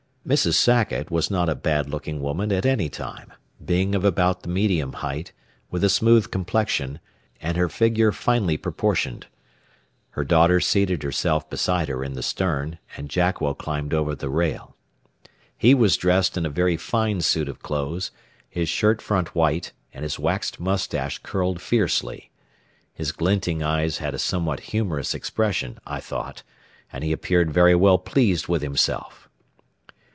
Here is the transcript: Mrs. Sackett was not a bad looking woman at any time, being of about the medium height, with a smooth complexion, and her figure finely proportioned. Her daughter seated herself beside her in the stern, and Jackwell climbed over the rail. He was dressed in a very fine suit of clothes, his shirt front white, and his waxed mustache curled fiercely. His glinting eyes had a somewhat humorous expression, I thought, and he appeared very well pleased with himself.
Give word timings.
Mrs. 0.23 0.53
Sackett 0.53 1.09
was 1.09 1.31
not 1.31 1.49
a 1.49 1.55
bad 1.55 1.89
looking 1.89 2.21
woman 2.21 2.51
at 2.51 2.63
any 2.63 2.89
time, 2.89 3.33
being 3.65 3.95
of 3.95 4.05
about 4.05 4.43
the 4.43 4.49
medium 4.49 4.93
height, 4.93 5.33
with 5.71 5.83
a 5.83 5.89
smooth 5.89 6.29
complexion, 6.29 6.99
and 7.41 7.57
her 7.57 7.67
figure 7.67 8.11
finely 8.11 8.55
proportioned. 8.55 9.25
Her 10.11 10.23
daughter 10.23 10.59
seated 10.59 11.01
herself 11.01 11.49
beside 11.49 11.87
her 11.89 12.03
in 12.03 12.13
the 12.13 12.21
stern, 12.21 12.77
and 12.95 13.09
Jackwell 13.09 13.55
climbed 13.55 13.95
over 13.95 14.13
the 14.13 14.29
rail. 14.29 14.75
He 15.57 15.73
was 15.73 15.97
dressed 15.97 16.37
in 16.37 16.45
a 16.45 16.49
very 16.51 16.77
fine 16.77 17.21
suit 17.21 17.49
of 17.49 17.63
clothes, 17.63 18.11
his 18.47 18.69
shirt 18.69 19.01
front 19.01 19.33
white, 19.33 19.71
and 19.91 20.03
his 20.03 20.19
waxed 20.19 20.59
mustache 20.59 21.17
curled 21.23 21.59
fiercely. 21.59 22.29
His 22.93 23.11
glinting 23.11 23.63
eyes 23.63 23.97
had 23.97 24.13
a 24.13 24.19
somewhat 24.19 24.59
humorous 24.69 25.15
expression, 25.15 25.79
I 25.87 25.99
thought, 25.99 26.43
and 26.93 27.03
he 27.03 27.11
appeared 27.11 27.51
very 27.51 27.73
well 27.73 27.97
pleased 27.97 28.47
with 28.47 28.61
himself. 28.61 29.27